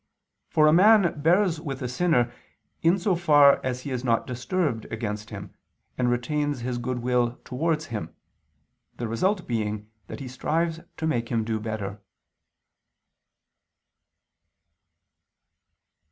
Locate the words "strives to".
10.27-11.05